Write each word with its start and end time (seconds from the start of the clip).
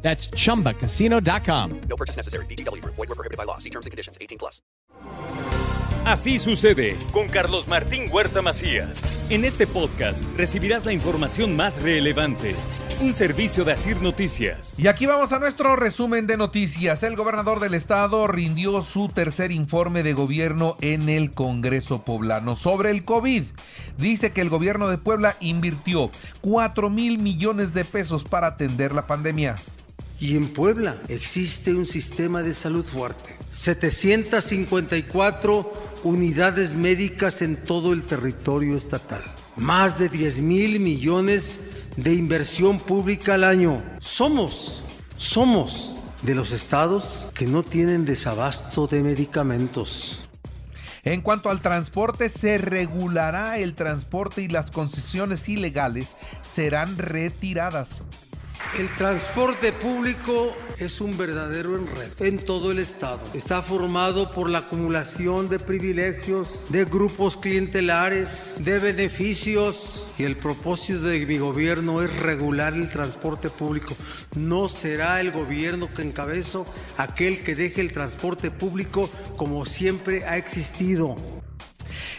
That's 0.00 0.30
chumbacasino.com. 0.30 1.80
No 1.88 1.96
purchase 1.96 2.16
necessary. 2.16 2.46
BGW. 2.46 2.82
Void 2.84 2.96
were 2.96 3.14
prohibited 3.14 3.36
by 3.36 3.44
law. 3.44 3.58
See 3.58 3.70
terms 3.70 3.84
and 3.84 3.90
conditions. 3.90 4.16
18 4.20 4.38
plus. 4.38 4.62
Así 6.04 6.38
sucede 6.38 6.96
con 7.12 7.28
Carlos 7.28 7.68
Martín 7.68 8.08
Huerta 8.10 8.40
Macías. 8.40 9.02
En 9.28 9.44
este 9.44 9.66
podcast 9.66 10.22
recibirás 10.38 10.86
la 10.86 10.94
información 10.94 11.54
más 11.54 11.82
relevante. 11.82 12.54
Un 13.00 13.12
servicio 13.12 13.64
de 13.64 13.72
Asir 13.72 14.00
Noticias. 14.00 14.78
Y 14.78 14.86
aquí 14.86 15.04
vamos 15.04 15.32
a 15.32 15.38
nuestro 15.38 15.76
resumen 15.76 16.26
de 16.26 16.38
noticias. 16.38 17.02
El 17.02 17.14
gobernador 17.14 17.60
del 17.60 17.74
estado 17.74 18.26
rindió 18.26 18.80
su 18.80 19.08
tercer 19.08 19.52
informe 19.52 20.02
de 20.02 20.14
gobierno 20.14 20.76
en 20.80 21.10
el 21.10 21.30
Congreso 21.30 22.02
poblano 22.02 22.56
sobre 22.56 22.90
el 22.90 23.04
COVID. 23.04 23.42
Dice 23.98 24.32
que 24.32 24.40
el 24.40 24.48
gobierno 24.48 24.88
de 24.88 24.96
Puebla 24.96 25.36
invirtió 25.40 26.10
4 26.40 26.88
mil 26.88 27.18
millones 27.18 27.74
de 27.74 27.84
pesos 27.84 28.24
para 28.24 28.46
atender 28.46 28.92
la 28.94 29.06
pandemia. 29.06 29.56
Y 30.20 30.36
en 30.36 30.52
Puebla 30.52 30.96
existe 31.08 31.74
un 31.74 31.86
sistema 31.86 32.42
de 32.42 32.52
salud 32.52 32.84
fuerte. 32.84 33.38
754 33.52 35.88
unidades 36.04 36.74
médicas 36.74 37.42
en 37.42 37.56
todo 37.56 37.92
el 37.92 38.04
territorio 38.04 38.76
estatal. 38.76 39.22
Más 39.56 39.98
de 39.98 40.08
10 40.08 40.40
mil 40.40 40.80
millones 40.80 41.60
de 41.96 42.14
inversión 42.14 42.78
pública 42.78 43.34
al 43.34 43.44
año. 43.44 43.82
Somos, 44.00 44.82
somos 45.16 45.92
de 46.22 46.34
los 46.34 46.52
estados 46.52 47.28
que 47.34 47.46
no 47.46 47.62
tienen 47.62 48.04
desabasto 48.04 48.86
de 48.86 49.02
medicamentos. 49.02 50.20
En 51.04 51.22
cuanto 51.22 51.48
al 51.48 51.60
transporte, 51.60 52.28
se 52.28 52.58
regulará 52.58 53.58
el 53.58 53.74
transporte 53.74 54.42
y 54.42 54.48
las 54.48 54.70
concesiones 54.70 55.48
ilegales 55.48 56.16
serán 56.42 56.98
retiradas. 56.98 58.02
El 58.76 58.88
transporte 58.94 59.72
público 59.72 60.54
es 60.78 61.00
un 61.00 61.16
verdadero 61.16 61.76
enredo 61.76 62.24
en 62.24 62.38
todo 62.38 62.70
el 62.70 62.78
estado. 62.78 63.20
Está 63.34 63.62
formado 63.62 64.32
por 64.32 64.48
la 64.50 64.58
acumulación 64.58 65.48
de 65.48 65.58
privilegios, 65.58 66.66
de 66.70 66.84
grupos 66.84 67.36
clientelares, 67.36 68.60
de 68.60 68.78
beneficios. 68.78 70.06
Y 70.18 70.24
el 70.24 70.36
propósito 70.36 71.00
de 71.00 71.24
mi 71.26 71.38
gobierno 71.38 72.02
es 72.02 72.16
regular 72.20 72.74
el 72.74 72.90
transporte 72.90 73.50
público. 73.50 73.96
No 74.36 74.68
será 74.68 75.20
el 75.20 75.32
gobierno 75.32 75.88
que 75.88 76.02
encabezo 76.02 76.64
aquel 76.98 77.42
que 77.42 77.56
deje 77.56 77.80
el 77.80 77.92
transporte 77.92 78.50
público 78.50 79.10
como 79.36 79.64
siempre 79.64 80.24
ha 80.24 80.36
existido. 80.36 81.37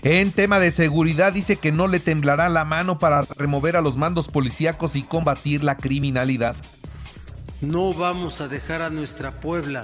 En 0.02 0.31
tema 0.31 0.59
de 0.59 0.72
seguridad 0.72 1.33
dice 1.33 1.58
que 1.58 1.73
no 1.73 1.88
le 1.88 2.00
temblará 2.00 2.47
la 2.47 2.64
mano 2.64 3.00
para 3.00 3.22
remover 3.36 3.75
a 3.75 3.81
los 3.81 3.97
mandos 3.97 4.30
policíacos 4.30 4.95
y 4.95 5.03
combatir 5.03 5.64
la 5.64 5.75
criminalidad. 5.75 6.55
No 7.61 7.94
vamos 7.94 8.39
a 8.39 8.47
dejar 8.47 8.81
a 8.81 8.89
nuestra 8.89 9.42
Puebla 9.42 9.83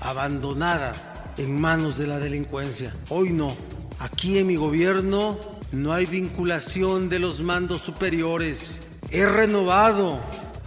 abandonada 0.00 0.94
en 1.36 1.60
manos 1.60 1.98
de 1.98 2.06
la 2.06 2.18
delincuencia. 2.18 2.94
Hoy 3.10 3.30
no. 3.30 3.54
Aquí 3.98 4.38
en 4.38 4.46
mi 4.46 4.56
gobierno 4.56 5.38
no 5.72 5.92
hay 5.92 6.06
vinculación 6.06 7.10
de 7.10 7.18
los 7.18 7.42
mandos 7.42 7.82
superiores. 7.82 8.78
He 9.10 9.26
renovado 9.26 10.20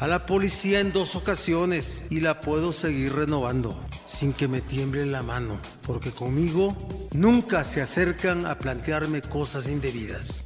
a 0.04 0.08
la 0.08 0.26
policía 0.26 0.82
en 0.82 0.92
dos 0.92 1.16
ocasiones 1.16 2.04
y 2.10 2.20
la 2.20 2.42
puedo 2.42 2.74
seguir 2.74 3.16
renovando 3.16 3.80
sin 4.06 4.34
que 4.34 4.50
me 4.50 4.60
tiemble 4.60 5.06
la 5.06 5.24
mano, 5.24 5.62
porque 5.88 6.12
conmigo 6.12 6.76
nunca 7.14 7.64
se 7.64 7.82
acercan 7.82 8.46
a 8.46 8.60
plantearme 8.60 9.22
cosas 9.22 9.70
indebidas. 9.70 10.44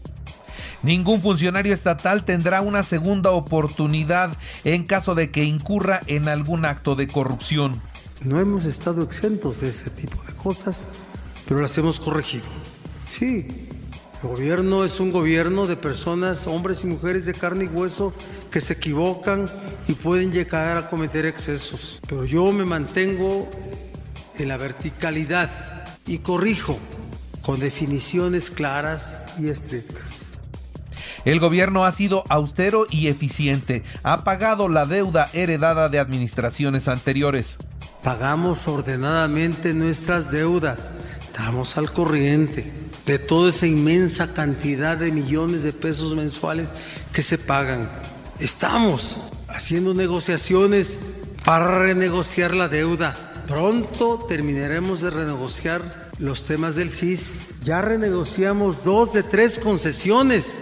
Ningún 0.83 1.23
funcionario 1.23 1.73
estatal 1.73 2.23
tendrá 2.23 2.61
una 2.61 2.83
segunda 2.83 3.31
oportunidad 3.31 4.37
en 4.63 4.85
caso 4.85 5.15
de 5.15 5.31
que 5.31 5.43
incurra 5.43 6.01
en 6.05 6.27
algún 6.27 6.63
acto 6.63 6.93
de 6.93 7.07
corrupción. 7.07 7.81
No 8.23 8.39
hemos 8.39 8.65
estado 8.65 9.01
exentos 9.01 9.61
de 9.61 9.69
ese 9.69 9.89
tipo 9.89 10.21
de 10.25 10.33
cosas, 10.33 10.87
pero 11.47 11.61
las 11.61 11.75
hemos 11.79 11.99
corregido. 11.99 12.45
Sí, 13.09 13.66
el 14.23 14.29
gobierno 14.29 14.83
es 14.83 14.99
un 14.99 15.11
gobierno 15.11 15.67
de 15.67 15.75
personas, 15.75 16.47
hombres 16.47 16.83
y 16.83 16.87
mujeres 16.87 17.25
de 17.25 17.33
carne 17.33 17.65
y 17.65 17.67
hueso 17.67 18.13
que 18.51 18.61
se 18.61 18.73
equivocan 18.73 19.45
y 19.87 19.93
pueden 19.93 20.31
llegar 20.31 20.75
a 20.75 20.89
cometer 20.89 21.27
excesos. 21.27 21.99
Pero 22.07 22.25
yo 22.25 22.51
me 22.51 22.65
mantengo 22.65 23.47
en 24.37 24.47
la 24.47 24.57
verticalidad 24.57 25.51
y 26.07 26.19
corrijo 26.19 26.79
con 27.41 27.59
definiciones 27.59 28.49
claras 28.49 29.21
y 29.37 29.49
estrictas. 29.49 30.25
El 31.23 31.39
gobierno 31.39 31.83
ha 31.83 31.91
sido 31.91 32.23
austero 32.29 32.87
y 32.89 33.07
eficiente. 33.09 33.83
Ha 34.01 34.23
pagado 34.23 34.67
la 34.67 34.85
deuda 34.85 35.27
heredada 35.33 35.89
de 35.89 35.99
administraciones 35.99 36.87
anteriores. 36.87 37.57
Pagamos 38.03 38.67
ordenadamente 38.67 39.73
nuestras 39.73 40.31
deudas. 40.31 40.79
Estamos 41.19 41.77
al 41.77 41.91
corriente 41.91 42.86
de 43.07 43.17
toda 43.17 43.49
esa 43.49 43.65
inmensa 43.65 44.33
cantidad 44.33 44.97
de 44.97 45.11
millones 45.11 45.63
de 45.63 45.71
pesos 45.71 46.13
mensuales 46.13 46.73
que 47.13 47.23
se 47.23 47.37
pagan. 47.37 47.89
Estamos 48.37 49.17
haciendo 49.47 49.93
negociaciones 49.93 51.01
para 51.45 51.79
renegociar 51.79 52.53
la 52.53 52.67
deuda. 52.67 53.31
Pronto 53.47 54.19
terminaremos 54.27 55.01
de 55.01 55.09
renegociar 55.09 56.11
los 56.19 56.43
temas 56.43 56.75
del 56.75 56.89
FIS. 56.89 57.61
Ya 57.61 57.81
renegociamos 57.81 58.83
dos 58.83 59.13
de 59.13 59.23
tres 59.23 59.57
concesiones. 59.57 60.59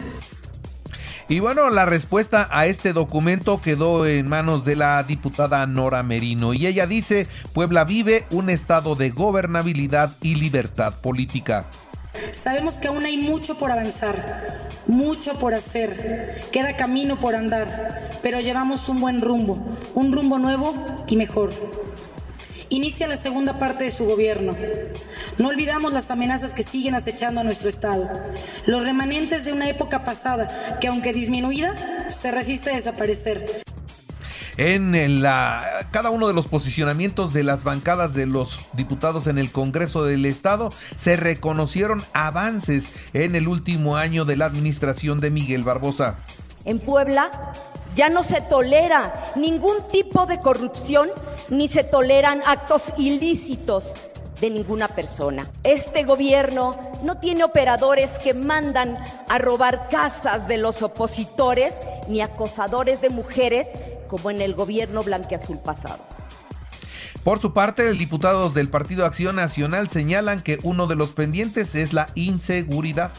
Y 1.28 1.40
bueno, 1.40 1.72
la 1.72 1.88
respuesta 1.88 2.48
a 2.52 2.68
este 2.68 2.94
documento 2.94 3.60
quedó 3.60 4.06
en 4.06 4.30
manos 4.30 4.64
de 4.64 4.76
la 4.76 5.02
diputada 5.02 5.66
Nora 5.66 6.04
Merino 6.04 6.54
y 6.54 6.68
ella 6.68 6.86
dice, 6.86 7.28
Puebla 7.52 7.84
vive 7.84 8.28
un 8.30 8.52
estado 8.52 8.94
de 8.94 9.10
gobernabilidad 9.10 10.16
y 10.22 10.36
libertad 10.36 11.02
política. 11.02 11.68
Sabemos 12.32 12.78
que 12.78 12.88
aún 12.88 13.06
hay 13.06 13.18
mucho 13.18 13.58
por 13.58 13.72
avanzar, 13.72 14.60
mucho 14.88 15.34
por 15.34 15.54
hacer, 15.54 16.48
queda 16.52 16.76
camino 16.76 17.20
por 17.20 17.36
andar, 17.36 18.10
pero 18.22 18.40
llevamos 18.40 18.90
un 18.90 19.02
buen 19.02 19.22
rumbo, 19.22 19.58
un 19.94 20.12
rumbo 20.12 20.38
nuevo 20.38 20.74
y 21.08 21.16
mejor. 21.16 21.52
Inicia 22.70 23.08
la 23.08 23.18
segunda 23.18 23.60
parte 23.60 23.84
de 23.84 23.92
su 23.92 24.06
gobierno. 24.06 24.56
No 25.38 25.50
olvidamos 25.50 25.94
las 25.94 26.12
amenazas 26.12 26.54
que 26.54 26.64
siguen 26.64 26.96
acechando 26.96 27.42
a 27.42 27.44
nuestro 27.44 27.70
Estado, 27.70 28.10
los 28.66 28.84
remanentes 28.84 29.46
de 29.46 29.54
una 29.54 29.70
época 29.70 30.04
pasada 30.04 30.48
que 30.80 30.88
aunque 30.88 31.14
disminuida, 31.14 31.76
se 32.10 32.32
resiste 32.32 32.72
a 32.72 32.76
desaparecer 32.76 33.65
en 34.58 34.94
cada 35.92 36.10
uno 36.10 36.28
de 36.28 36.34
los 36.34 36.48
posicionamientos 36.48 37.34
de 37.34 37.44
las 37.44 37.64
bancadas 37.64 38.14
de 38.14 38.26
los 38.26 38.58
diputados 38.74 39.28
en 39.28 39.38
el 39.38 39.52
Congreso 39.52 40.04
del 40.04 40.26
Estado 40.26 40.70
se 40.98 41.16
reconocieron 41.16 42.02
avances 42.14 42.94
en 43.14 43.36
el 43.36 43.48
último 43.48 43.98
año 43.98 44.26
de 44.26 44.38
la 44.38 44.46
administración 44.46 45.20
de 45.20 45.30
Miguel 45.30 45.64
Barbosa. 45.64 46.16
En 46.64 46.80
Puebla 46.80 47.30
ya 47.96 48.10
no 48.10 48.24
se 48.24 48.42
tolera 48.42 49.26
ningún 49.36 49.76
tipo 49.92 50.26
de 50.26 50.40
corrupción 50.40 51.10
ni 51.50 51.68
se 51.68 51.84
toleran 51.84 52.42
actos 52.46 52.94
ilícitos 52.98 53.96
de 54.40 54.50
ninguna 54.50 54.88
persona. 54.88 55.50
Este 55.64 56.04
gobierno 56.04 56.78
no 57.04 57.20
tiene 57.20 57.44
operadores 57.44 58.12
que 58.20 58.34
mandan 58.34 58.98
a 59.30 59.38
robar 59.38 59.88
casas 59.90 60.48
de 60.48 60.58
los 60.58 60.82
opositores 60.82 61.80
ni 62.08 62.22
acosadores 62.22 63.02
de 63.02 63.10
mujeres 63.10 63.68
como 64.08 64.32
en 64.32 64.42
el 64.42 64.54
gobierno 64.54 65.04
blanqueazul 65.04 65.60
pasado. 65.60 66.04
Por 67.24 67.42
su 67.42 67.54
parte, 67.54 67.86
los 67.86 67.98
diputados 67.98 68.54
del 68.54 68.70
Partido 68.70 69.04
Acción 69.04 69.36
Nacional 69.36 69.90
señalan 69.90 70.42
que 70.42 70.60
uno 70.62 70.86
de 70.86 70.96
los 70.96 71.12
pendientes 71.12 71.74
es 71.74 71.92
la 71.92 72.06
inseguridad. 72.14 73.12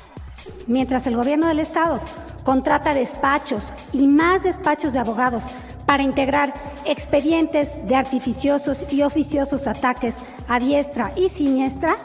Mientras 0.68 1.08
el 1.08 1.16
gobierno 1.16 1.48
del 1.48 1.58
Estado 1.58 2.00
contrata 2.44 2.94
despachos 2.94 3.64
y 3.92 4.06
más 4.06 4.44
despachos 4.44 4.92
de 4.92 5.00
abogados 5.00 5.42
para 5.86 6.04
integrar 6.04 6.54
expedientes 6.84 7.68
de 7.88 7.96
artificiosos 7.96 8.78
y 8.92 9.02
oficiosos 9.02 9.66
ataques 9.66 10.14
a 10.46 10.60
diestra 10.60 11.12
y 11.16 11.28
siniestra, 11.28 11.96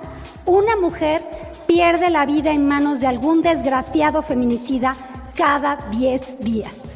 una 0.48 0.76
mujer 0.78 1.22
pierde 1.68 2.10
la 2.10 2.26
vida 2.26 2.52
en 2.52 2.68
manos 2.68 3.00
de 3.00 3.08
algún 3.08 3.44
desgraciado 3.44 4.24
feminicida 4.24 4.94
cada 5.36 5.78
10 5.92 6.40
días. 6.40 6.91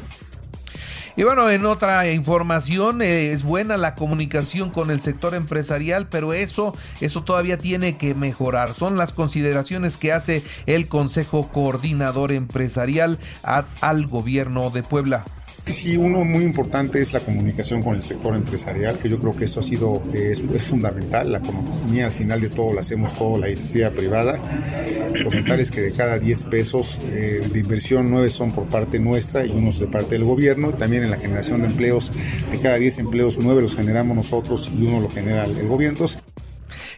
Y 1.18 1.22
bueno, 1.22 1.48
en 1.48 1.64
otra 1.64 2.10
información, 2.10 3.00
eh, 3.00 3.32
es 3.32 3.42
buena 3.42 3.78
la 3.78 3.94
comunicación 3.94 4.68
con 4.68 4.90
el 4.90 5.00
sector 5.00 5.34
empresarial, 5.34 6.08
pero 6.08 6.34
eso, 6.34 6.76
eso 7.00 7.24
todavía 7.24 7.56
tiene 7.56 7.96
que 7.96 8.14
mejorar. 8.14 8.74
Son 8.74 8.98
las 8.98 9.14
consideraciones 9.14 9.96
que 9.96 10.12
hace 10.12 10.42
el 10.66 10.88
Consejo 10.88 11.48
Coordinador 11.50 12.32
Empresarial 12.32 13.18
al 13.80 14.06
gobierno 14.06 14.68
de 14.68 14.82
Puebla. 14.82 15.24
Sí, 15.66 15.96
uno 15.96 16.24
muy 16.24 16.44
importante 16.44 17.02
es 17.02 17.12
la 17.12 17.18
comunicación 17.18 17.82
con 17.82 17.96
el 17.96 18.02
sector 18.02 18.36
empresarial, 18.36 19.00
que 19.00 19.08
yo 19.08 19.18
creo 19.18 19.34
que 19.34 19.46
eso 19.46 19.58
ha 19.58 19.62
sido, 19.64 20.00
es, 20.14 20.40
fundamental. 20.62 21.32
La 21.32 21.38
economía 21.38 22.06
al 22.06 22.12
final 22.12 22.40
de 22.40 22.50
todo 22.50 22.72
la 22.72 22.82
hacemos 22.82 23.16
todo 23.16 23.36
la 23.36 23.50
industria 23.50 23.90
privada. 23.90 24.38
Comentar 25.24 25.58
es 25.58 25.72
que 25.72 25.80
de 25.80 25.90
cada 25.90 26.20
10 26.20 26.44
pesos 26.44 27.00
eh, 27.10 27.40
de 27.52 27.58
inversión, 27.58 28.10
9 28.10 28.30
son 28.30 28.52
por 28.52 28.66
parte 28.66 29.00
nuestra 29.00 29.44
y 29.44 29.50
unos 29.50 29.80
de 29.80 29.88
parte 29.88 30.14
del 30.14 30.24
gobierno. 30.24 30.70
También 30.70 31.02
en 31.02 31.10
la 31.10 31.16
generación 31.16 31.62
de 31.62 31.66
empleos, 31.66 32.12
de 32.52 32.60
cada 32.60 32.78
10 32.78 33.00
empleos, 33.00 33.36
9 33.36 33.62
los 33.62 33.74
generamos 33.74 34.16
nosotros 34.16 34.70
y 34.72 34.84
uno 34.84 35.00
lo 35.00 35.10
genera 35.10 35.46
el 35.46 35.66
gobierno. 35.66 36.06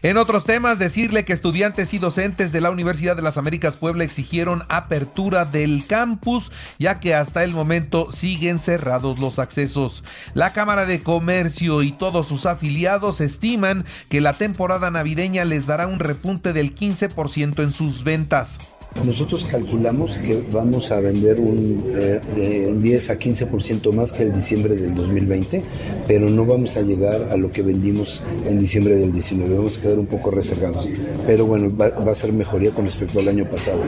En 0.01 0.15
otros 0.15 0.45
temas, 0.45 0.79
decirle 0.79 1.25
que 1.25 1.33
estudiantes 1.33 1.93
y 1.93 1.99
docentes 1.99 2.53
de 2.53 2.61
la 2.61 2.71
Universidad 2.71 3.17
de 3.17 3.21
las 3.21 3.37
Américas 3.37 3.75
Puebla 3.75 4.05
exigieron 4.05 4.63
apertura 4.69 5.43
del 5.43 5.85
campus, 5.87 6.53
ya 6.77 7.01
que 7.01 7.15
hasta 7.15 7.43
el 7.43 7.51
momento 7.51 8.09
siguen 8.09 8.59
cerrados 8.59 9.19
los 9.19 9.39
accesos. 9.39 10.05
La 10.33 10.53
Cámara 10.53 10.85
de 10.85 11.03
Comercio 11.03 11.83
y 11.83 11.91
todos 11.91 12.29
sus 12.29 12.45
afiliados 12.45 13.19
estiman 13.19 13.83
que 14.07 14.21
la 14.21 14.31
temporada 14.31 14.89
navideña 14.89 15.43
les 15.43 15.65
dará 15.65 15.85
un 15.87 15.99
repunte 15.99 16.53
del 16.53 16.73
15% 16.73 17.61
en 17.61 17.73
sus 17.73 18.05
ventas. 18.05 18.78
Nosotros 19.05 19.45
calculamos 19.45 20.17
que 20.17 20.43
vamos 20.51 20.91
a 20.91 20.99
vender 20.99 21.39
un, 21.39 21.83
eh, 21.95 22.67
un 22.69 22.81
10 22.81 23.09
a 23.11 23.17
15% 23.17 23.93
más 23.93 24.11
que 24.11 24.23
el 24.23 24.33
diciembre 24.33 24.75
del 24.75 24.93
2020, 24.93 25.63
pero 26.05 26.29
no 26.29 26.45
vamos 26.45 26.75
a 26.75 26.81
llegar 26.81 27.29
a 27.31 27.37
lo 27.37 27.49
que 27.49 27.61
vendimos 27.61 28.21
en 28.45 28.59
diciembre 28.59 28.95
del 28.95 29.13
19, 29.13 29.55
vamos 29.55 29.77
a 29.77 29.81
quedar 29.81 29.99
un 29.99 30.07
poco 30.07 30.31
reservados. 30.31 30.89
Pero 31.25 31.45
bueno, 31.45 31.75
va, 31.75 31.87
a 31.87 32.15
ser 32.15 32.33
mejoría 32.33 32.71
con 32.71 32.85
respecto 32.85 33.19
al 33.19 33.29
año 33.29 33.49
pasado. 33.49 33.81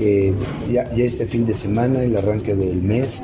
Eh, 0.00 0.32
ya, 0.72 0.88
ya 0.94 1.04
este 1.04 1.26
fin 1.26 1.44
de 1.44 1.54
semana, 1.54 2.02
el 2.02 2.16
arranque 2.16 2.54
del 2.54 2.80
mes, 2.80 3.22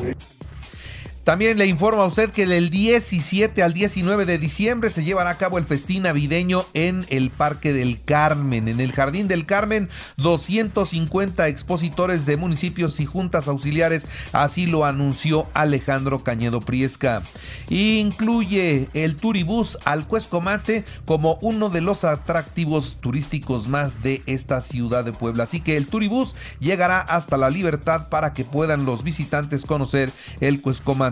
también 1.25 1.59
le 1.59 1.67
informo 1.67 2.03
a 2.03 2.07
usted 2.07 2.31
que 2.31 2.47
del 2.47 2.71
17 2.71 3.63
al 3.63 3.75
19 3.75 4.25
de 4.25 4.39
diciembre 4.39 4.89
se 4.89 5.05
llevará 5.05 5.31
a 5.31 5.37
cabo 5.37 5.59
el 5.59 5.67
festín 5.67 6.05
navideño 6.05 6.65
en 6.73 7.05
el 7.11 7.29
Parque 7.29 7.75
del 7.75 8.03
Carmen. 8.03 8.69
En 8.69 8.81
el 8.81 8.93
Jardín 8.93 9.29
del 9.29 9.45
Carmen, 9.45 9.91
250 10.17 11.47
expositores 11.49 12.25
de 12.25 12.39
municipios 12.39 13.01
y 13.01 13.07
juntas 13.07 13.49
auxiliares, 13.49 14.07
así 14.33 14.65
lo 14.65 14.87
anunció 14.87 15.47
Alejandro 15.53 16.21
Cañedo 16.21 16.61
Priesca. 16.61 17.23
Incluye 17.69 18.89
el 18.95 19.17
Turibús 19.17 19.77
al 19.85 20.07
Cuescomate 20.07 20.85
como 21.05 21.39
uno 21.43 21.69
de 21.69 21.83
los 21.83 22.05
atractivos 22.05 22.97
turísticos 22.99 23.69
más 23.69 24.03
de 24.03 24.23
esta 24.25 24.63
ciudad 24.63 25.05
de 25.05 25.13
Puebla. 25.13 25.45
Así 25.45 25.61
que 25.61 25.77
el 25.77 25.87
Turibús 25.87 26.35
llegará 26.61 27.01
hasta 27.01 27.37
la 27.37 27.51
libertad 27.51 28.09
para 28.09 28.33
que 28.33 28.45
puedan 28.45 28.87
los 28.87 29.05
visitantes 29.05 29.67
conocer 29.67 30.13
el 30.41 30.63
Cuescomate 30.63 31.10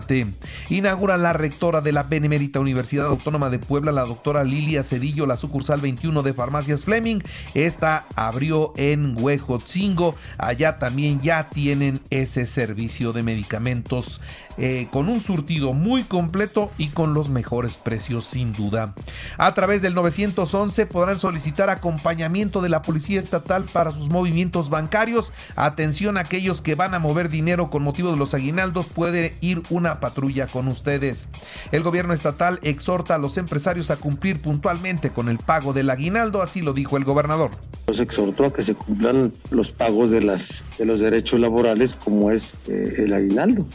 Inaugura 0.69 1.17
la 1.17 1.33
rectora 1.33 1.81
de 1.81 1.91
la 1.91 2.03
Benemérita 2.03 2.59
Universidad 2.59 3.07
Autónoma 3.07 3.49
de 3.49 3.59
Puebla, 3.59 3.91
la 3.91 4.05
doctora 4.05 4.43
Lilia 4.43 4.83
Cedillo, 4.83 5.25
la 5.25 5.37
sucursal 5.37 5.81
21 5.81 6.23
de 6.23 6.33
Farmacias 6.33 6.81
Fleming. 6.81 7.19
Esta 7.53 8.05
abrió 8.15 8.73
en 8.77 9.21
Huejotzingo. 9.21 10.15
Allá 10.37 10.77
también 10.77 11.21
ya 11.21 11.49
tienen 11.49 11.99
ese 12.09 12.45
servicio 12.45 13.13
de 13.13 13.23
medicamentos 13.23 14.21
eh, 14.61 14.87
con 14.91 15.07
un 15.07 15.21
surtido 15.21 15.71
muy 15.71 16.03
completo 16.03 16.69
y 16.77 16.89
con 16.89 17.13
los 17.13 17.29
mejores 17.29 17.75
precios 17.75 18.25
sin 18.25 18.51
duda. 18.51 18.93
A 19.37 19.53
través 19.53 19.81
del 19.81 19.95
911 19.95 20.85
podrán 20.85 21.17
solicitar 21.17 21.69
acompañamiento 21.69 22.61
de 22.61 22.67
la 22.67 22.81
Policía 22.81 23.21
Estatal 23.21 23.65
para 23.71 23.91
sus 23.91 24.09
movimientos 24.09 24.69
bancarios. 24.69 25.31
Atención 25.55 26.17
a 26.17 26.21
aquellos 26.21 26.61
que 26.61 26.75
van 26.75 26.93
a 26.93 26.99
mover 26.99 27.29
dinero 27.29 27.69
con 27.69 27.83
motivo 27.83 28.11
de 28.11 28.17
los 28.17 28.33
aguinaldos. 28.33 28.87
Puede 28.87 29.37
ir 29.39 29.63
una 29.69 29.88
patrulla 29.95 30.47
con 30.47 30.67
ustedes. 30.67 31.27
El 31.71 31.83
gobierno 31.83 32.13
estatal 32.13 32.59
exhorta 32.61 33.15
a 33.15 33.17
los 33.17 33.37
empresarios 33.37 33.89
a 33.89 33.95
cumplir 33.95 34.41
puntualmente 34.41 35.09
con 35.09 35.29
el 35.29 35.37
pago 35.37 35.73
del 35.73 35.89
aguinaldo, 35.89 36.41
así 36.41 36.61
lo 36.61 36.73
dijo 36.73 36.97
el 36.97 37.03
gobernador. 37.03 37.51
Los 37.87 37.99
exhortó 37.99 38.45
a 38.45 38.53
que 38.53 38.63
se 38.63 38.75
cumplan 38.75 39.31
los 39.51 39.71
pagos 39.71 40.11
de 40.11 40.21
los 40.21 40.99
derechos 40.99 41.39
laborales 41.39 41.95
como 41.95 42.31
es 42.31 42.55
eh, 42.67 42.95
el 42.99 43.13
aguinaldo. 43.13 43.65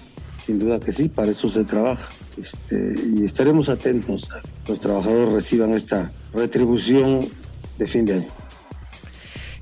Sin 0.47 0.59
duda 0.59 0.79
que 0.79 0.93
sí, 0.93 1.09
para 1.09 1.31
eso 1.31 1.49
se 1.49 1.65
trabaja. 1.65 2.09
Este, 2.37 2.95
y 3.17 3.25
estaremos 3.25 3.69
atentos 3.69 4.31
a 4.33 4.41
que 4.41 4.73
los 4.73 4.81
trabajadores 4.81 5.33
reciban 5.33 5.73
esta 5.73 6.13
retribución 6.35 7.27
de 7.79 7.87
fin 7.87 8.05
de 8.05 8.15
año. 8.15 8.44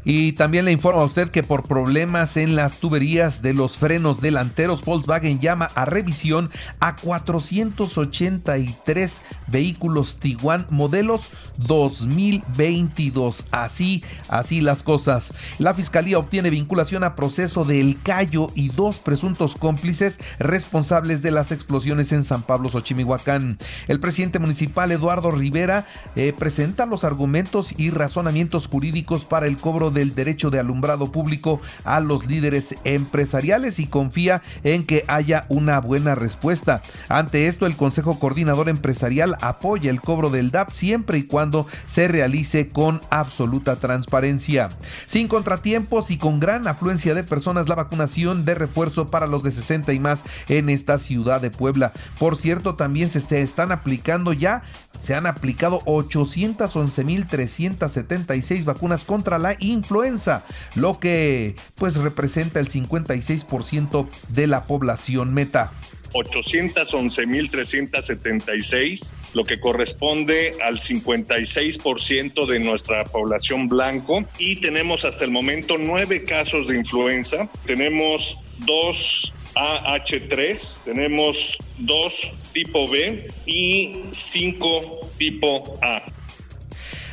Y 0.04 0.32
también 0.32 0.64
le 0.64 0.72
informo 0.72 1.00
a 1.00 1.04
usted 1.04 1.30
que 1.30 1.42
por 1.42 1.62
problemas 1.62 2.36
en 2.36 2.54
las 2.56 2.78
tuberías 2.78 3.40
de 3.42 3.54
los 3.54 3.76
frenos 3.76 4.20
delanteros, 4.20 4.84
Volkswagen 4.84 5.38
llama 5.40 5.68
a 5.74 5.84
revisión 5.84 6.50
a 6.80 6.96
483 6.96 9.20
vehículos 9.46 10.18
Tiguan 10.18 10.66
modelos 10.70 11.28
2022. 11.58 13.44
Así, 13.50 14.02
así 14.28 14.60
las 14.60 14.82
cosas. 14.82 15.32
La 15.58 15.72
fiscalía 15.74 16.18
obtiene 16.18 16.50
vinculación 16.50 17.04
a 17.04 17.14
proceso 17.14 17.62
de 17.64 17.80
El 17.80 18.02
Cayo 18.02 18.48
y 18.54 18.70
dos 18.70 18.98
presuntos 18.98 19.54
cómplices 19.56 20.18
responsables 20.38 21.22
de 21.22 21.30
las 21.30 21.52
explosiones 21.52 22.10
en 22.12 22.24
San 22.24 22.42
Pablo, 22.42 22.70
Xochimihuacán. 22.70 23.58
El 23.86 24.00
presidente 24.00 24.40
municipal 24.40 24.90
Eduardo 24.90 25.30
Rivera 25.30 25.86
eh, 26.16 26.32
presenta 26.36 26.86
los 26.86 27.04
argumentos 27.04 27.72
y 27.76 27.90
razonamientos 27.90 28.66
jurídicos 28.66 29.24
para 29.24 29.46
el 29.46 29.56
cobro 29.56 29.91
del 29.92 30.14
derecho 30.14 30.50
de 30.50 30.58
alumbrado 30.58 31.12
público 31.12 31.60
a 31.84 32.00
los 32.00 32.26
líderes 32.26 32.74
empresariales 32.84 33.78
y 33.78 33.86
confía 33.86 34.42
en 34.64 34.84
que 34.84 35.04
haya 35.08 35.44
una 35.48 35.80
buena 35.80 36.14
respuesta. 36.14 36.82
Ante 37.08 37.46
esto, 37.46 37.66
el 37.66 37.76
Consejo 37.76 38.18
Coordinador 38.18 38.68
Empresarial 38.68 39.36
apoya 39.40 39.90
el 39.90 40.00
cobro 40.00 40.30
del 40.30 40.50
DAP 40.50 40.72
siempre 40.72 41.18
y 41.18 41.24
cuando 41.24 41.66
se 41.86 42.08
realice 42.08 42.68
con 42.68 43.00
absoluta 43.10 43.76
transparencia. 43.76 44.68
Sin 45.06 45.28
contratiempos 45.28 46.10
y 46.10 46.18
con 46.18 46.40
gran 46.40 46.66
afluencia 46.66 47.14
de 47.14 47.24
personas, 47.24 47.68
la 47.68 47.74
vacunación 47.74 48.44
de 48.44 48.54
refuerzo 48.54 49.08
para 49.08 49.26
los 49.26 49.42
de 49.42 49.52
60 49.52 49.92
y 49.92 50.00
más 50.00 50.24
en 50.48 50.70
esta 50.70 50.98
ciudad 50.98 51.40
de 51.40 51.50
Puebla. 51.50 51.92
Por 52.18 52.36
cierto, 52.36 52.74
también 52.74 53.10
se 53.10 53.40
están 53.40 53.72
aplicando 53.72 54.32
ya, 54.32 54.62
se 54.98 55.14
han 55.14 55.26
aplicado 55.26 55.80
811.376 55.80 58.64
vacunas 58.64 59.04
contra 59.04 59.38
la 59.38 59.56
influenza 59.58 59.81
influenza, 59.82 60.44
lo 60.76 61.00
que 61.00 61.56
pues 61.74 61.96
representa 61.96 62.60
el 62.60 62.68
56% 62.68 64.08
de 64.28 64.46
la 64.46 64.66
población 64.66 65.34
meta. 65.34 65.72
811.376, 66.12 69.10
lo 69.34 69.44
que 69.44 69.58
corresponde 69.58 70.54
al 70.62 70.78
56% 70.78 72.46
de 72.46 72.60
nuestra 72.60 73.02
población 73.04 73.68
blanco. 73.68 74.22
Y 74.38 74.56
tenemos 74.56 75.04
hasta 75.04 75.24
el 75.24 75.30
momento 75.30 75.76
nueve 75.78 76.24
casos 76.24 76.68
de 76.68 76.76
influenza. 76.76 77.48
Tenemos 77.66 78.36
dos 78.58 79.32
AH3, 79.54 80.78
tenemos 80.84 81.56
dos 81.78 82.14
tipo 82.52 82.86
B 82.88 83.30
y 83.46 84.02
cinco 84.12 85.08
tipo 85.18 85.78
A. 85.82 86.02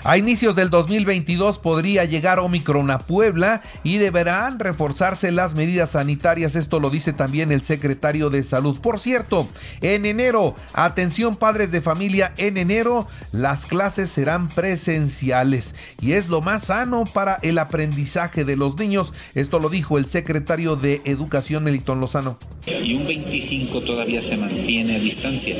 A 0.06 0.18
inicios 0.18 0.56
del 0.56 0.70
2022 0.70 1.60
podría 1.60 2.06
llegar 2.06 2.40
Omicron 2.40 2.90
a 2.90 3.00
Puebla 3.00 3.62
y 3.84 3.98
deberán 3.98 4.58
reforzarse 4.58 5.32
las 5.32 5.56
medidas 5.56 5.92
sanitarias. 5.92 6.56
Esto 6.56 6.80
lo 6.80 6.90
dice 6.90 7.12
también 7.12 7.52
el 7.52 7.62
secretario 7.64 8.30
de 8.30 8.44
Salud. 8.44 8.80
Por 8.80 9.00
cierto, 9.00 9.48
en 9.82 10.06
enero, 10.06 10.56
atención 10.74 11.36
padres 11.36 11.72
de 11.72 11.82
familia, 11.82 12.34
en 12.38 12.58
enero 12.58 13.08
las 13.34 13.66
clases 13.66 14.10
serán 14.10 14.48
presenciales 14.48 15.76
y 16.00 16.14
es 16.14 16.30
lo 16.30 16.42
más 16.42 16.66
sano 16.66 17.04
para 17.04 17.36
el 17.42 17.58
aprendizaje 17.58 18.46
de 18.46 18.56
los 18.56 18.78
niños. 18.78 19.14
Esto 19.36 19.60
lo 19.60 19.68
dijo 19.68 19.98
el 19.98 20.06
secretario 20.06 20.78
de 20.78 21.02
Educación 21.04 21.66
Melitón 21.66 22.00
Lozano. 22.00 22.38
Y 22.84 22.94
un 22.94 23.06
25 23.06 23.82
todavía 23.82 24.22
se 24.22 24.38
mantiene 24.38 24.96
a 24.96 25.00
distancia. 25.00 25.56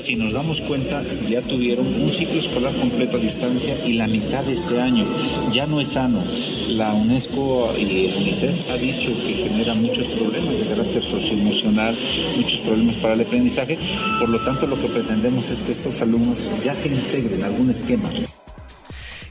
Si 0.00 0.16
nos 0.16 0.32
damos 0.32 0.60
cuenta, 0.60 1.02
ya 1.28 1.42
tuvieron 1.42 1.86
un 1.86 2.10
ciclo 2.10 2.40
escolar 2.40 2.74
completo 2.74 3.16
a 3.16 3.20
distancia 3.20 3.76
y 3.86 3.94
la 3.94 4.06
mitad 4.06 4.44
de 4.44 4.54
este 4.54 4.80
año. 4.80 5.04
Ya 5.52 5.66
no 5.66 5.80
es 5.80 5.88
sano. 5.90 6.22
La 6.68 6.92
UNESCO 6.94 7.74
y 7.78 8.06
el 8.06 8.16
UNICEF 8.16 8.70
ha 8.70 8.76
dicho 8.76 9.08
que 9.26 9.34
genera 9.34 9.74
muchos 9.74 10.06
problemas 10.06 10.58
de 10.58 10.66
carácter 10.66 11.02
socioemocional, 11.02 11.96
muchos 12.36 12.58
problemas 12.60 12.96
para 12.96 13.14
el 13.14 13.20
aprendizaje. 13.22 13.78
Por 14.18 14.28
lo 14.28 14.38
tanto, 14.40 14.66
lo 14.66 14.76
que 14.80 14.88
pretendemos 14.88 15.50
es 15.50 15.62
que 15.62 15.72
estos 15.72 16.00
alumnos 16.00 16.38
ya 16.64 16.74
se 16.74 16.88
integren 16.88 17.40
en 17.40 17.44
algún 17.44 17.70
esquema. 17.70 18.08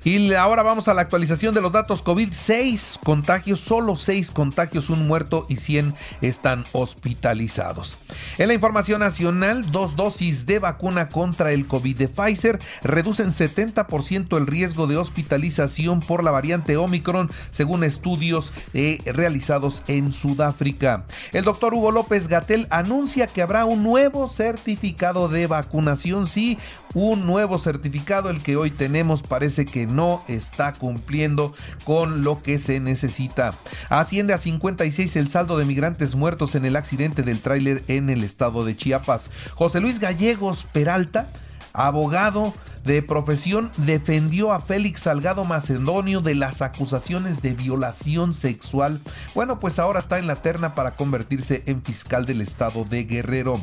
Y 0.04 0.34
ahora 0.34 0.64
vamos 0.64 0.88
a 0.88 0.94
la 0.94 1.02
actualización 1.02 1.54
de 1.54 1.62
los 1.62 1.74
datos 1.74 2.02
COVID. 2.02 2.30
6 2.34 3.00
contagios, 3.04 3.60
solo 3.60 3.96
6 3.96 4.32
contagios, 4.32 4.90
un 4.90 5.08
muerto 5.08 5.46
y 5.50 5.58
100 5.58 5.94
están 6.22 6.64
hospitalizados. 6.72 7.98
En 8.38 8.48
la 8.48 8.54
información 8.54 9.02
nacional, 9.02 9.70
dos 9.72 9.96
dosis 9.96 10.46
de 10.46 10.60
vacuna 10.60 11.10
contra 11.10 11.52
el 11.52 11.68
COVID 11.68 11.98
de 11.98 12.08
Pfizer 12.08 12.60
reducen 12.82 13.32
70% 13.32 14.38
el 14.38 14.48
riesgo 14.48 14.88
de 14.88 14.98
hospitalización 14.98 16.00
por 16.00 16.24
la 16.24 16.32
variante 16.32 16.78
Omicron, 16.78 17.30
según 17.50 17.84
estudios 17.84 18.54
eh, 18.74 19.00
realizados 19.06 19.84
en 19.88 20.14
Sudáfrica. 20.14 21.06
El 21.34 21.44
doctor 21.44 21.74
Hugo 21.74 21.92
López 21.92 22.28
Gatel 22.28 22.68
anuncia 22.70 23.28
que 23.28 23.42
habrá 23.42 23.66
un 23.66 23.84
nuevo 23.84 24.28
certificado 24.28 25.28
de 25.28 25.48
vacunación. 25.48 26.28
Sí, 26.28 26.58
un 26.94 27.26
nuevo 27.26 27.60
certificado, 27.60 28.30
el 28.30 28.42
que 28.42 28.56
hoy 28.56 28.72
tenemos 28.72 29.22
parece 29.24 29.66
que 29.66 29.89
no 29.90 30.24
está 30.28 30.74
cumpliendo 30.74 31.54
con 31.84 32.24
lo 32.24 32.42
que 32.42 32.60
se 32.60 32.80
necesita. 32.80 33.52
Asciende 33.90 34.34
a 34.34 34.38
56 34.38 35.16
el 35.16 35.30
saldo 35.30 35.58
de 35.58 35.66
migrantes 35.66 36.16
muertos 36.16 36.56
en 36.56 36.66
el 36.66 36.76
accidente 36.76 37.24
del 37.24 37.42
tráiler 37.42 37.84
en 37.88 38.10
el 38.10 38.24
estado 38.24 38.64
de 38.64 38.76
Chiapas. 38.76 39.30
José 39.56 39.80
Luis 39.82 40.00
Gallegos 40.00 40.66
Peralta 40.72 41.30
abogado 41.74 42.54
de 42.84 43.02
profesión, 43.02 43.72
defendió 43.78 44.54
a 44.54 44.62
Félix 44.62 45.02
Salgado 45.02 45.44
Macedonio 45.44 46.22
de 46.22 46.36
las 46.36 46.62
acusaciones 46.62 47.42
de 47.42 47.54
violación 47.54 48.34
sexual. 48.34 49.00
Bueno, 49.36 49.60
pues 49.60 49.80
ahora 49.80 50.00
está 50.00 50.20
en 50.20 50.28
la 50.28 50.36
terna 50.36 50.76
para 50.76 50.96
convertirse 50.96 51.64
en 51.66 51.82
fiscal 51.82 52.26
del 52.26 52.42
estado 52.42 52.86
de 52.86 53.04
Guerrero. 53.04 53.56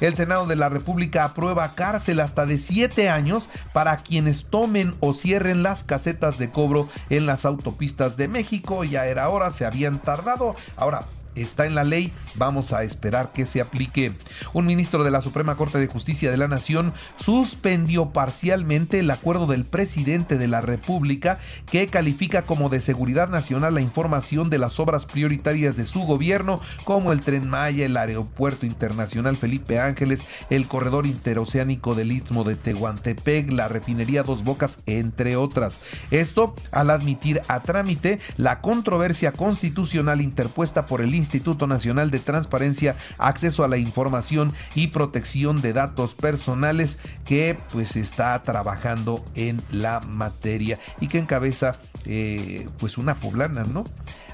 El 0.00 0.14
Senado 0.14 0.46
de 0.46 0.56
la 0.56 0.68
República 0.68 1.24
aprueba 1.24 1.74
cárcel 1.74 2.20
hasta 2.20 2.46
de 2.46 2.58
7 2.58 3.08
años 3.08 3.48
para 3.72 3.96
quienes 3.96 4.46
tomen 4.46 4.94
o 5.00 5.14
cierren 5.14 5.62
las 5.62 5.84
casetas 5.84 6.38
de 6.38 6.50
cobro 6.50 6.88
en 7.10 7.26
las 7.26 7.44
autopistas 7.44 8.16
de 8.16 8.28
México. 8.28 8.84
Ya 8.84 9.06
era 9.06 9.28
hora, 9.28 9.50
se 9.50 9.66
habían 9.66 9.98
tardado. 9.98 10.54
Ahora, 10.76 11.06
está 11.34 11.66
en 11.66 11.74
la 11.74 11.84
ley, 11.84 12.12
vamos 12.36 12.72
a 12.72 12.84
esperar 12.84 13.32
que 13.32 13.46
se 13.46 13.60
aplique. 13.60 14.12
Un 14.52 14.66
ministro 14.66 15.04
de 15.04 15.10
la 15.10 15.20
Suprema 15.20 15.56
Corte 15.56 15.78
de 15.78 15.86
Justicia 15.86 16.30
de 16.30 16.36
la 16.36 16.48
Nación 16.48 16.92
suspendió 17.18 18.10
parcialmente 18.10 19.00
el 19.00 19.10
acuerdo 19.10 19.46
del 19.46 19.64
presidente 19.64 20.38
de 20.38 20.48
la 20.48 20.60
República 20.60 21.38
que 21.70 21.86
califica 21.86 22.42
como 22.42 22.68
de 22.68 22.80
seguridad 22.80 23.28
nacional 23.28 23.74
la 23.74 23.80
información 23.80 24.50
de 24.50 24.58
las 24.58 24.78
obras 24.80 25.06
prioritarias 25.06 25.76
de 25.76 25.86
su 25.86 26.00
gobierno 26.00 26.60
como 26.84 27.12
el 27.12 27.20
tren 27.20 27.48
Maya, 27.48 27.86
el 27.86 27.96
aeropuerto 27.96 28.66
internacional 28.66 29.36
Felipe 29.36 29.80
Ángeles, 29.80 30.26
el 30.50 30.66
corredor 30.66 31.06
interoceánico 31.06 31.94
del 31.94 32.12
Istmo 32.12 32.44
de 32.44 32.56
Tehuantepec, 32.56 33.50
la 33.50 33.68
refinería 33.68 34.22
Dos 34.22 34.44
Bocas, 34.44 34.80
entre 34.86 35.36
otras. 35.36 35.78
Esto 36.10 36.54
al 36.70 36.90
admitir 36.90 37.40
a 37.48 37.60
trámite 37.60 38.18
la 38.36 38.60
controversia 38.60 39.32
constitucional 39.32 40.20
interpuesta 40.20 40.86
por 40.86 41.00
el 41.00 41.14
Instituto 41.24 41.66
Nacional 41.66 42.10
de 42.10 42.20
Transparencia, 42.20 42.96
Acceso 43.18 43.64
a 43.64 43.68
la 43.68 43.78
Información 43.78 44.52
y 44.74 44.88
Protección 44.88 45.62
de 45.62 45.72
Datos 45.72 46.14
Personales 46.14 46.98
que 47.24 47.56
pues 47.72 47.96
está 47.96 48.40
trabajando 48.42 49.24
en 49.34 49.60
la 49.72 50.00
materia 50.00 50.78
y 51.00 51.08
que 51.08 51.18
encabeza 51.18 51.72
eh, 52.04 52.68
pues 52.78 52.98
una 52.98 53.14
poblana, 53.16 53.64
¿no? 53.64 53.84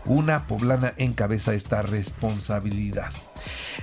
Una 0.06 0.46
poblana 0.46 0.92
encabeza 0.96 1.54
esta 1.54 1.82
responsabilidad. 1.82 3.10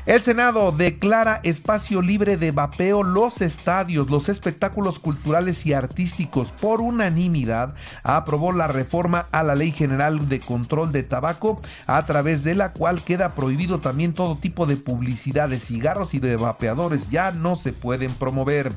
El 0.06 0.22
Senado 0.22 0.72
declara 0.72 1.42
espacio 1.44 2.02
libre 2.02 2.38
de 2.38 2.52
vapeo 2.52 3.04
los 3.04 3.42
estadios, 3.42 4.10
los 4.10 4.30
espectáculos 4.30 5.00
culturales 5.00 5.66
y 5.66 5.74
artísticos. 5.74 6.54
Por 6.54 6.80
unanimidad 6.80 7.74
aprobó 8.04 8.54
la 8.54 8.68
reforma 8.68 9.26
a 9.32 9.44
la 9.44 9.56
Ley 9.56 9.72
General 9.72 10.30
de 10.30 10.40
Control 10.40 10.94
de 10.94 11.04
Tabaco, 11.04 11.62
a 11.88 12.06
través 12.06 12.46
de 12.46 12.56
la 12.56 12.72
cual 12.72 13.04
queda 13.04 13.36
prohibido 13.36 13.80
también 13.80 14.14
todo 14.14 14.38
tipo 14.38 14.66
de 14.66 14.78
publicidad 14.78 15.50
de 15.50 15.60
cigarros 15.60 16.14
y 16.14 16.20
de 16.20 16.38
vapeadores. 16.38 17.10
Ya 17.10 17.32
no 17.32 17.58
se 17.58 17.74
pueden 17.74 18.16
promover. 18.16 18.72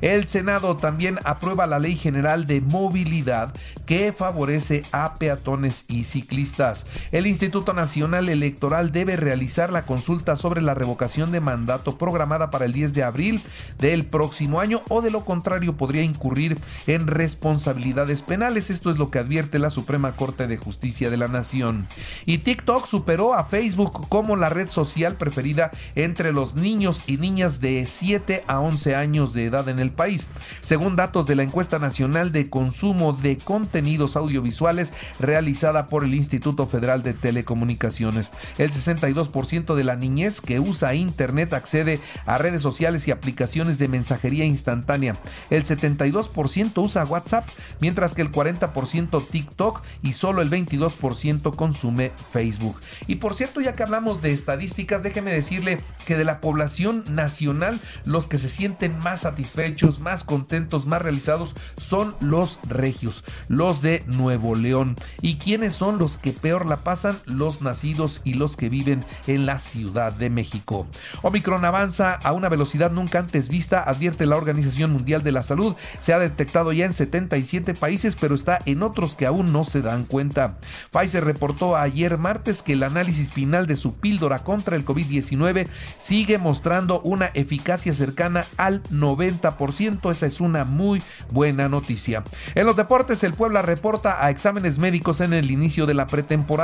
El 0.00 0.28
Senado 0.28 0.76
también 0.76 1.18
aprueba 1.24 1.66
la 1.66 1.80
Ley 1.80 1.96
General 1.96 2.46
de 2.46 2.60
Movilidad 2.60 3.52
que 3.86 4.12
favorece 4.12 4.82
a 4.92 5.14
peatones 5.14 5.84
y 5.88 6.04
ciclistas. 6.04 6.85
El 7.12 7.26
Instituto 7.26 7.72
Nacional 7.72 8.28
Electoral 8.28 8.92
debe 8.92 9.16
realizar 9.16 9.72
la 9.72 9.84
consulta 9.84 10.36
sobre 10.36 10.62
la 10.62 10.74
revocación 10.74 11.32
de 11.32 11.40
mandato 11.40 11.98
programada 11.98 12.50
para 12.50 12.64
el 12.64 12.72
10 12.72 12.92
de 12.94 13.02
abril 13.02 13.40
del 13.78 14.04
próximo 14.04 14.60
año 14.60 14.82
o 14.88 15.02
de 15.02 15.10
lo 15.10 15.24
contrario 15.24 15.76
podría 15.76 16.02
incurrir 16.02 16.58
en 16.86 17.06
responsabilidades 17.06 18.22
penales. 18.22 18.70
Esto 18.70 18.90
es 18.90 18.98
lo 18.98 19.10
que 19.10 19.18
advierte 19.18 19.58
la 19.58 19.70
Suprema 19.70 20.12
Corte 20.12 20.46
de 20.46 20.56
Justicia 20.56 21.10
de 21.10 21.16
la 21.16 21.28
Nación. 21.28 21.86
Y 22.24 22.38
TikTok 22.38 22.86
superó 22.86 23.34
a 23.34 23.44
Facebook 23.44 24.08
como 24.08 24.36
la 24.36 24.48
red 24.48 24.68
social 24.68 25.16
preferida 25.16 25.70
entre 25.94 26.32
los 26.32 26.54
niños 26.54 27.08
y 27.08 27.16
niñas 27.16 27.60
de 27.60 27.84
7 27.86 28.44
a 28.46 28.60
11 28.60 28.94
años 28.94 29.32
de 29.32 29.46
edad 29.46 29.68
en 29.68 29.78
el 29.78 29.90
país. 29.90 30.26
Según 30.60 30.96
datos 30.96 31.26
de 31.26 31.36
la 31.36 31.42
encuesta 31.42 31.78
nacional 31.78 32.32
de 32.32 32.48
consumo 32.48 33.12
de 33.12 33.38
contenidos 33.38 34.16
audiovisuales 34.16 34.92
realizada 35.18 35.88
por 35.88 36.04
el 36.04 36.14
Instituto 36.14 36.66
Federal 36.66 36.75
de 36.76 37.14
Telecomunicaciones, 37.14 38.30
el 38.58 38.70
62% 38.70 39.74
de 39.74 39.84
la 39.84 39.96
niñez 39.96 40.40
que 40.40 40.60
usa 40.60 40.94
Internet 40.94 41.54
accede 41.54 42.00
a 42.26 42.36
redes 42.36 42.60
sociales 42.60 43.08
y 43.08 43.10
aplicaciones 43.10 43.78
de 43.78 43.88
mensajería 43.88 44.44
instantánea. 44.44 45.14
El 45.48 45.64
72% 45.64 46.72
usa 46.76 47.04
WhatsApp, 47.04 47.48
mientras 47.80 48.14
que 48.14 48.22
el 48.22 48.30
40% 48.30 49.26
TikTok 49.26 49.82
y 50.02 50.12
solo 50.12 50.42
el 50.42 50.50
22% 50.50 51.56
consume 51.56 52.12
Facebook. 52.30 52.78
Y 53.06 53.16
por 53.16 53.34
cierto, 53.34 53.60
ya 53.60 53.72
que 53.72 53.82
hablamos 53.82 54.20
de 54.20 54.32
estadísticas, 54.32 55.02
déjeme 55.02 55.32
decirle 55.32 55.78
que 56.06 56.16
de 56.16 56.24
la 56.24 56.40
población 56.40 57.04
nacional, 57.10 57.80
los 58.04 58.26
que 58.26 58.38
se 58.38 58.50
sienten 58.50 58.98
más 58.98 59.22
satisfechos, 59.22 59.98
más 59.98 60.24
contentos, 60.24 60.86
más 60.86 61.00
realizados 61.00 61.54
son 61.78 62.14
los 62.20 62.58
regios, 62.68 63.24
los 63.48 63.80
de 63.80 64.04
Nuevo 64.06 64.54
León. 64.54 64.96
¿Y 65.22 65.36
quiénes 65.36 65.74
son 65.74 65.98
los 65.98 66.18
que 66.18 66.32
peor 66.32 66.65
la 66.66 66.84
pasan? 66.84 67.20
Los 67.24 67.62
nacidos 67.62 68.20
y 68.24 68.34
los 68.34 68.56
que 68.56 68.68
viven 68.68 69.04
en 69.26 69.46
la 69.46 69.58
Ciudad 69.58 70.12
de 70.12 70.30
México. 70.30 70.86
Omicron 71.22 71.64
avanza 71.64 72.14
a 72.14 72.32
una 72.32 72.48
velocidad 72.48 72.90
nunca 72.90 73.18
antes 73.18 73.48
vista, 73.48 73.82
advierte 73.82 74.26
la 74.26 74.36
Organización 74.36 74.92
Mundial 74.92 75.22
de 75.22 75.32
la 75.32 75.42
Salud. 75.42 75.76
Se 76.00 76.12
ha 76.12 76.18
detectado 76.18 76.72
ya 76.72 76.84
en 76.84 76.92
77 76.92 77.74
países, 77.74 78.16
pero 78.16 78.34
está 78.34 78.58
en 78.66 78.82
otros 78.82 79.14
que 79.14 79.26
aún 79.26 79.52
no 79.52 79.64
se 79.64 79.82
dan 79.82 80.04
cuenta. 80.04 80.58
Pfizer 80.92 81.24
reportó 81.24 81.76
ayer 81.76 82.18
martes 82.18 82.62
que 82.62 82.74
el 82.74 82.82
análisis 82.82 83.32
final 83.32 83.66
de 83.66 83.76
su 83.76 83.94
píldora 83.94 84.40
contra 84.40 84.76
el 84.76 84.84
COVID-19 84.84 85.68
sigue 85.98 86.38
mostrando 86.38 87.00
una 87.00 87.26
eficacia 87.34 87.92
cercana 87.92 88.44
al 88.56 88.82
90%. 88.84 90.10
Esa 90.10 90.26
es 90.26 90.40
una 90.40 90.64
muy 90.64 91.02
buena 91.30 91.68
noticia. 91.68 92.24
En 92.54 92.66
los 92.66 92.76
deportes, 92.76 93.22
el 93.24 93.34
Puebla 93.34 93.62
reporta 93.62 94.24
a 94.24 94.30
exámenes 94.30 94.78
médicos 94.78 95.20
en 95.20 95.32
el 95.32 95.50
inicio 95.50 95.86
de 95.86 95.94
la 95.94 96.06
pretemporada. 96.06 96.55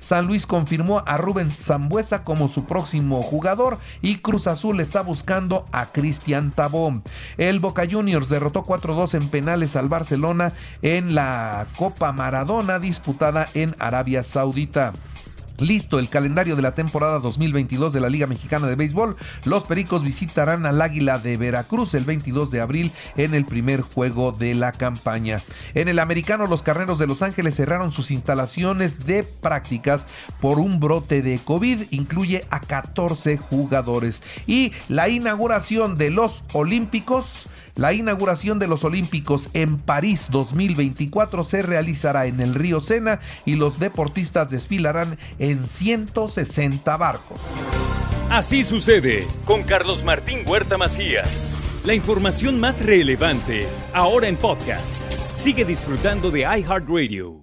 San 0.00 0.26
Luis 0.26 0.46
confirmó 0.46 1.02
a 1.06 1.16
Rubén 1.16 1.50
Zambuesa 1.50 2.22
como 2.24 2.48
su 2.48 2.64
próximo 2.64 3.22
jugador 3.22 3.78
y 4.00 4.18
Cruz 4.18 4.46
Azul 4.46 4.80
está 4.80 5.02
buscando 5.02 5.66
a 5.72 5.86
Cristian 5.86 6.52
Tabón. 6.52 7.02
El 7.38 7.60
Boca 7.60 7.84
Juniors 7.90 8.28
derrotó 8.28 8.62
4-2 8.62 9.14
en 9.14 9.28
penales 9.28 9.76
al 9.76 9.88
Barcelona 9.88 10.52
en 10.82 11.14
la 11.14 11.66
Copa 11.76 12.12
Maradona 12.12 12.78
disputada 12.78 13.48
en 13.54 13.74
Arabia 13.78 14.22
Saudita. 14.22 14.92
Listo 15.58 15.98
el 15.98 16.08
calendario 16.08 16.56
de 16.56 16.62
la 16.62 16.74
temporada 16.74 17.18
2022 17.18 17.92
de 17.92 18.00
la 18.00 18.08
Liga 18.08 18.26
Mexicana 18.26 18.66
de 18.66 18.74
Béisbol. 18.74 19.16
Los 19.44 19.64
Pericos 19.64 20.02
visitarán 20.02 20.66
al 20.66 20.80
Águila 20.80 21.18
de 21.18 21.36
Veracruz 21.36 21.94
el 21.94 22.04
22 22.04 22.50
de 22.50 22.60
abril 22.60 22.92
en 23.16 23.34
el 23.34 23.44
primer 23.44 23.80
juego 23.80 24.32
de 24.32 24.54
la 24.54 24.72
campaña. 24.72 25.38
En 25.74 25.88
el 25.88 25.98
americano, 25.98 26.46
los 26.46 26.62
Carneros 26.62 26.98
de 26.98 27.06
Los 27.06 27.22
Ángeles 27.22 27.56
cerraron 27.56 27.92
sus 27.92 28.10
instalaciones 28.10 29.06
de 29.06 29.22
prácticas 29.24 30.06
por 30.40 30.58
un 30.58 30.80
brote 30.80 31.22
de 31.22 31.38
COVID. 31.44 31.82
Incluye 31.90 32.44
a 32.50 32.60
14 32.60 33.36
jugadores. 33.36 34.22
Y 34.46 34.72
la 34.88 35.08
inauguración 35.08 35.96
de 35.96 36.10
los 36.10 36.42
Olímpicos 36.52 37.48
la 37.76 37.92
inauguración 37.92 38.58
de 38.58 38.68
los 38.68 38.84
Olímpicos 38.84 39.48
en 39.54 39.78
París 39.78 40.28
2024 40.30 41.44
se 41.44 41.62
realizará 41.62 42.26
en 42.26 42.40
el 42.40 42.54
río 42.54 42.80
Sena 42.80 43.20
y 43.44 43.56
los 43.56 43.78
deportistas 43.78 44.50
desfilarán 44.50 45.18
en 45.38 45.62
160 45.62 46.96
barcos. 46.96 47.40
Así 48.30 48.64
sucede 48.64 49.26
con 49.44 49.62
Carlos 49.62 50.04
Martín 50.04 50.40
Huerta 50.46 50.78
Macías. 50.78 51.50
La 51.84 51.94
información 51.94 52.60
más 52.60 52.84
relevante 52.84 53.66
ahora 53.92 54.28
en 54.28 54.36
podcast. 54.36 55.00
Sigue 55.34 55.64
disfrutando 55.64 56.30
de 56.30 56.40
iHeartRadio. 56.40 57.41